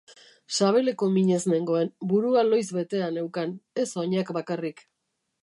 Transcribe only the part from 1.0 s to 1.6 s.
minez